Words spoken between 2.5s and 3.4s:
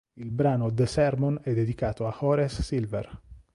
Silver.